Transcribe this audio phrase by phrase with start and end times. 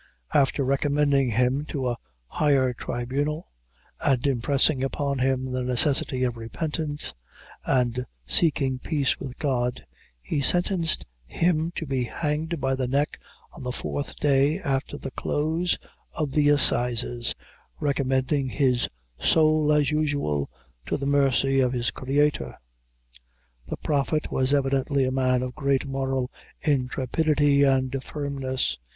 [0.33, 1.95] After recommending him to a
[2.25, 3.51] higher tribunal,
[4.03, 7.13] and impressing upon him the necessity of repentance,
[7.65, 9.85] and seeking peace with God,
[10.19, 13.19] he sentenced him to be hanged by the neck
[13.51, 15.77] on the fourth day after the close
[16.13, 17.35] of the assizes,
[17.79, 18.89] recommending his
[19.19, 20.49] soul, as usual,
[20.87, 22.57] to the mercy of his Creator.
[23.67, 26.31] The Prophet was evidently a man of great moral
[26.61, 28.79] intrepidity and firmness.